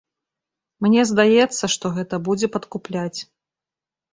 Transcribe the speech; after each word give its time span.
Мне 0.85 1.01
здаецца, 1.11 1.63
што 1.75 1.85
гэта 1.99 2.15
будзе 2.29 2.47
падкупляць. 2.57 3.19